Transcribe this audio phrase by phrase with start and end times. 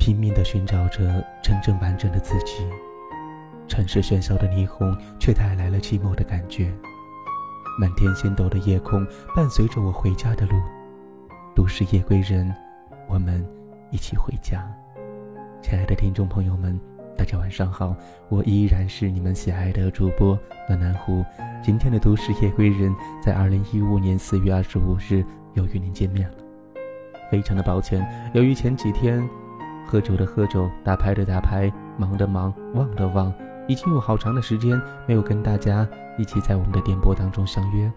[0.00, 2.66] 拼命地寻找着真正完整的自己。
[3.68, 6.72] 城市喧嚣的霓虹却带来了寂寞的感觉。
[7.78, 10.54] 满天星斗的夜空伴随着我回家的路。
[11.54, 12.52] 都市夜归人，
[13.06, 13.46] 我们
[13.90, 14.66] 一起回家。
[15.62, 16.80] 亲爱的听众朋友们，
[17.16, 17.94] 大家晚上好，
[18.28, 21.22] 我依然是你们喜爱的主播暖南湖。
[21.62, 25.22] 今天的都市夜归人，在二零一五年四月二十五日
[25.54, 26.36] 又与您见面了。
[27.30, 29.22] 非常的抱歉，由于前几天
[29.90, 31.68] 喝酒的喝酒，打牌的打牌，
[31.98, 33.32] 忙的忙，忘的忘，
[33.66, 35.84] 已经有好长的时间没有跟大家
[36.16, 37.92] 一起在我们的电波当中相约。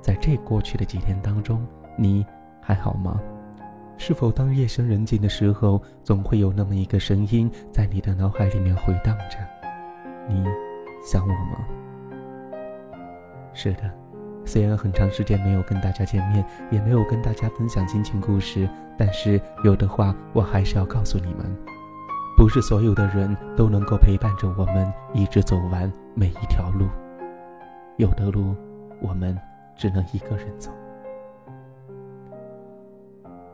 [0.00, 1.66] 在这过去的几天当中，
[1.98, 2.24] 你
[2.60, 3.20] 还好吗？
[3.98, 9.38] 是否当夜深人静的时候，总会有那么一个声音在你的脑海里面回荡着？
[10.28, 10.44] 你
[11.04, 11.66] 想我吗？
[13.52, 14.05] 是的。
[14.46, 21.44] 虽然很长时间没有跟大家见面，也没有跟大家分享亲情故事，但是有的话我还是要告诉你们：
[22.36, 26.86] 不是所有的人都能够陪伴着我们一直走完每一条路，
[27.96, 28.54] 有的路
[29.02, 29.36] 我们
[29.76, 30.70] 只能一个人走。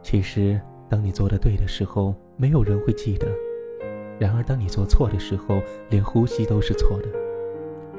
[0.03, 3.29] 其实，当你做的对的时候，没有人会记得；
[4.21, 7.09] 然而，当你做错的时候，连呼吸都是错的。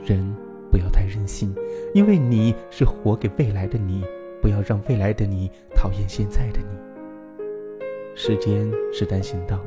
[0.05, 0.52] 人。
[0.73, 1.53] 不要太任性，
[1.93, 4.03] 因为你是活给未来的你，
[4.41, 8.15] 不要让未来的你讨厌现在的你。
[8.15, 9.59] 时间是单行道，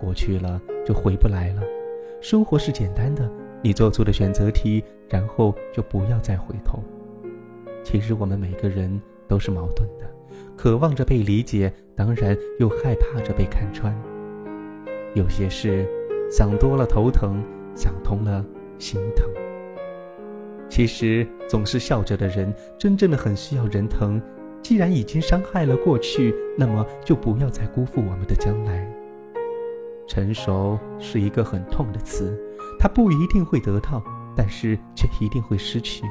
[0.00, 1.62] 过去了就回不来了。
[2.20, 3.28] 生活是简单的，
[3.60, 6.78] 你做出的选择题，然后就不要再回头。
[7.82, 10.08] 其实我们每个人都是矛盾的，
[10.56, 13.92] 渴望着被理解，当然又害怕着被看穿。
[15.12, 15.84] 有些事
[16.30, 17.42] 想多了头疼，
[17.74, 18.46] 想通了
[18.78, 19.28] 心疼。
[20.68, 24.20] 其实总是笑着的人，真正的很需要人疼。
[24.62, 28.84] 既然已经伤害了过去，那么就不要再辜负我们的将来。
[30.08, 32.36] 成熟是一个很痛的词，
[32.78, 34.02] 它不一定会得到，
[34.36, 36.04] 但是却一定会失去。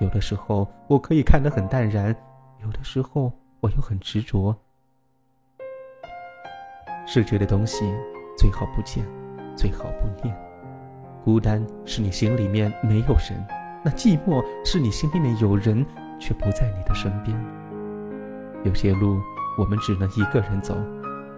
[0.00, 2.14] 有的时候我可以看得很淡然，
[2.62, 4.56] 有的时候我又很执着。
[7.06, 7.84] 失去的东西
[8.36, 9.04] 最好不见，
[9.54, 10.45] 最好不念。
[11.26, 13.44] 孤单是你心里面没有人，
[13.84, 15.84] 那寂寞是你心里面有人
[16.20, 17.36] 却不在你的身边。
[18.62, 19.20] 有些路
[19.58, 20.76] 我们只能一个人走，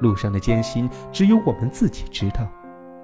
[0.03, 2.47] 路上的艰辛只有我们自己知道。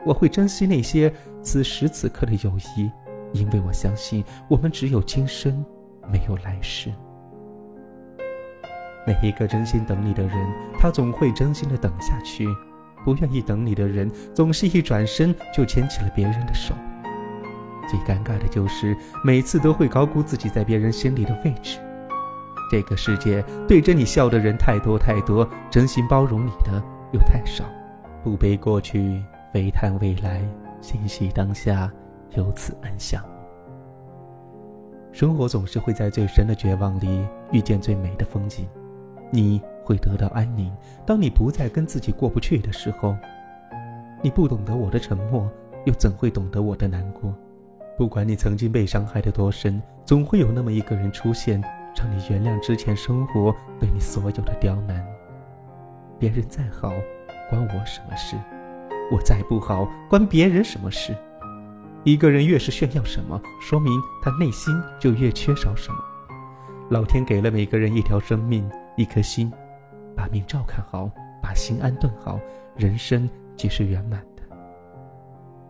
[0.05, 2.91] 我会珍惜那些此时此刻的友谊，
[3.33, 5.65] 因为我相信我们只有今生，
[6.13, 6.93] 没有来世。
[9.07, 10.37] 每一个真心等你的人，
[10.79, 12.47] 他总会真心的等下去。
[13.05, 16.75] 不愿意等你的人，总是一转身就牵起了别人的手。
[17.87, 21.79] 最尴尬的就是每次都会高估自己在别人心里的位置。
[22.71, 26.83] 这个世界对着你笑的人太多太多，真心包容你的
[27.13, 27.65] 又太少。
[28.23, 29.23] 不悲过去，
[29.53, 30.41] 非叹未来，
[30.81, 31.93] 欣喜当下，
[32.31, 33.23] 由此安详。
[35.13, 38.67] 生活总是会在最深的绝望里遇见最美的风景。
[39.31, 39.61] 你。
[39.85, 40.73] 会得到安宁。
[41.07, 43.15] 当你不再跟自己过不去的时候，
[44.23, 45.49] 你不懂得我的沉默，
[45.85, 47.33] 又怎会懂得我的难过？
[47.97, 51.63] 不管你曾经被伤害的多深，总会有那么一个人出现，
[51.97, 55.07] 让你原谅之前生活对你所有的刁难。
[56.19, 56.91] 别人再好，
[57.51, 58.37] 关我什么事？
[59.13, 61.15] 我再不好，关别人什么事？
[62.03, 63.93] 一个人越是炫耀什么，说明
[64.23, 65.97] 他内心就越缺少什么。
[66.91, 69.53] 老天给了每个人一条生命，一颗心。
[70.17, 71.11] 把命照看好，
[71.43, 72.39] 把心安顿好，
[72.77, 74.43] 人生即是圆满的。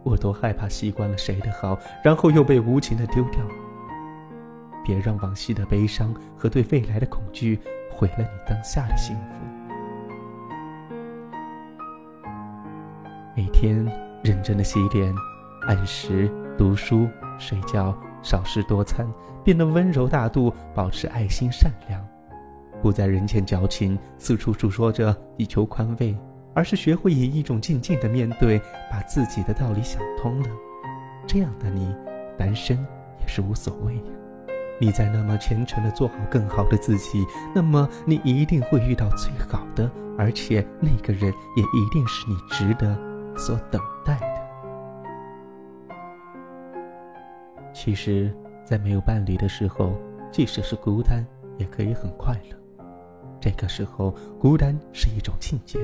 [0.03, 3.41] 我多害怕习惯了谁的好，然后又被无情的丢掉。
[4.85, 7.59] 别让往昔的悲伤和对未来的恐惧
[7.91, 9.23] 毁了你当下的幸福。
[13.35, 13.85] 每天
[14.23, 15.13] 认真的洗脸，
[15.67, 19.11] 按时读书、睡觉，少食多餐，
[19.43, 22.14] 变得温柔大度，保持爱心善良。
[22.85, 26.15] 不在人前矫情，四处诉说着以求宽慰，
[26.53, 28.61] 而是学会以一种静静的面对，
[28.91, 30.49] 把自己的道理想通了。
[31.27, 31.97] 这样的你，
[32.37, 32.77] 单身
[33.23, 34.03] 也是无所谓呀。
[34.79, 42.95] 你在那么虔诚的做好更好的自己，那么你一定会遇到最好的，而且那个人也一定是你值得
[43.35, 46.05] 所等待的。
[47.73, 48.31] 其实，
[48.63, 49.99] 在没有伴侣的时候，
[50.31, 51.25] 即使是孤单，
[51.57, 52.64] 也可以很快乐。
[53.45, 55.79] 这个时候，孤单是一种境界。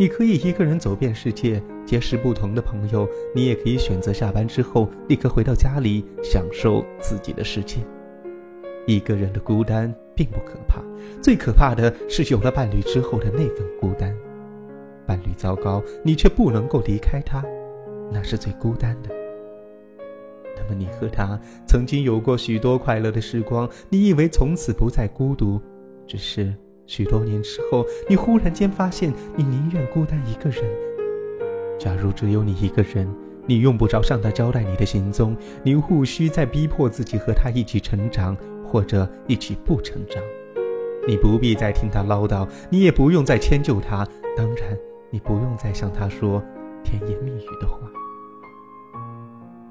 [0.00, 7.76] 你可以一个人走遍世界，结识不同的朋友；你也可以选择下班之后立刻回到家里，享受自己的世界。
[8.84, 10.82] 一个人的孤单并不可怕，
[11.22, 14.12] 最可怕的是有了伴侣之后的那份孤单。
[15.06, 17.44] 伴侣糟糕，你却不能够离开他，
[18.12, 19.10] 那是最孤单的。
[20.56, 25.60] 那么你和他曾经有过许多快乐的时光，你以为从此不再孤独，
[26.04, 26.52] 只是
[26.88, 30.64] 许多年之后，你忽然间发现，你宁愿孤单一个人。
[31.78, 33.06] 假如只有你一个人，
[33.46, 38.34] 你用不着向他交代你的行踪，你无需再逼迫自己和他一起成长，
[38.66, 40.20] 或者一起不成长。
[41.06, 44.76] 你不必再听他唠叨，你也不用再迁就他，当然，
[45.10, 46.42] 你不用再向他说
[46.82, 47.78] 甜言蜜语的话。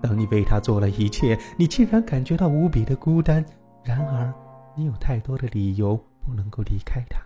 [0.03, 3.43] 当你为他做了一切，你竟然感觉到无比的孤单。
[3.83, 4.31] 然而，
[4.75, 7.21] 你有太多的理由不能够离开他。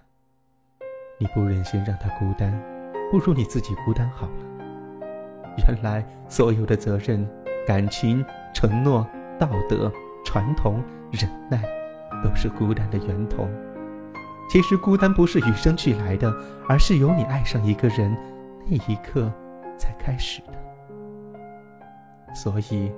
[1.17, 2.53] 你不忍心让他孤单，
[3.11, 4.45] 不如你自己孤单好了。
[5.67, 7.27] 原来，所有的责任、
[7.65, 9.05] 感情、承诺、
[9.39, 9.91] 道德、
[10.23, 11.63] 传统、忍耐，
[12.23, 13.49] 都是孤单的源头。
[14.47, 16.31] 其实孤单不是与生俱来的，
[16.69, 18.15] 而是由你爱上一个人
[18.67, 19.31] 那一刻
[19.77, 20.53] 才开始的。
[22.35, 22.91] 所以，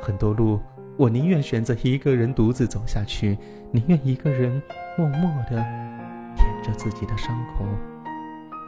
[0.00, 0.58] 很多路
[0.96, 3.36] 我宁愿选择一个人独自走下去，
[3.72, 4.62] 宁愿一个人
[4.96, 5.56] 默默的
[6.36, 7.64] 舔着自己的伤口。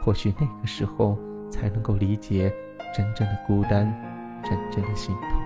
[0.03, 1.17] 或许那个时候
[1.49, 2.53] 才能够理解
[2.93, 3.93] 真正的孤单，
[4.43, 5.41] 真正的心痛。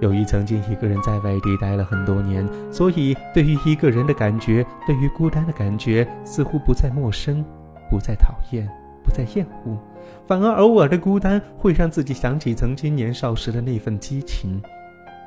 [0.00, 7.44] 由于曾经一个人在外地待了很多年，所以对于一个人的感觉，对于孤单的感觉，似乎不再陌生，
[7.90, 8.68] 不再讨厌，
[9.04, 9.78] 不再厌恶，
[10.26, 14.60] 反而偶尔的孤单会让自己想起曾经年少时的那份激情，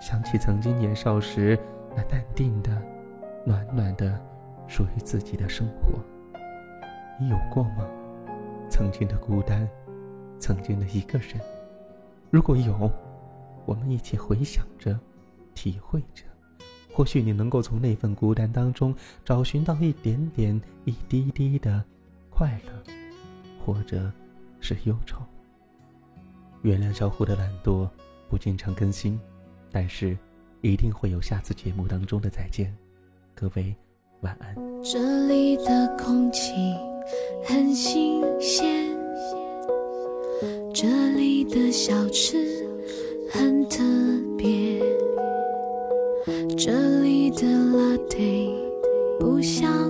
[0.02, 1.58] 想起曾经年少时
[1.96, 2.72] 那淡定的、
[3.46, 4.20] 暖暖的、
[4.68, 6.00] 属于自己的生活。
[7.20, 7.88] 你有过吗？
[8.70, 9.66] 曾经的孤单，
[10.40, 11.40] 曾经的一个人，
[12.32, 12.92] 如果有。
[13.66, 14.98] 我们一起回想着，
[15.54, 16.24] 体会着，
[16.94, 18.96] 或许你能够从那份孤单当中
[19.26, 21.84] 找寻到一点点、一滴滴的
[22.30, 22.94] 快乐，
[23.68, 24.10] 或者
[24.62, 25.18] 是忧愁。
[26.62, 27.86] 原谅小虎的懒惰，
[28.30, 29.20] 不经常更新，
[29.70, 30.18] 但是
[30.62, 32.74] 一定会有下次节目当中的再见。
[33.36, 33.76] 各位
[34.22, 34.56] 晚安。
[34.82, 36.54] 这里的空气
[37.46, 38.98] 很新鲜，
[40.74, 40.88] 这
[41.18, 42.66] 里的小吃。
[43.30, 43.84] 很特
[44.38, 44.80] 别，
[46.58, 48.54] 这里的 latte
[49.20, 49.87] 不像